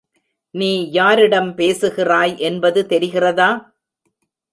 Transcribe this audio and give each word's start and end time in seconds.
நீ 0.55 0.69
யாரிடம் 0.91 1.55
பேசுகிறாய் 1.55 2.33
என்பது 2.39 2.81
தெரிகிறதா? 2.89 3.49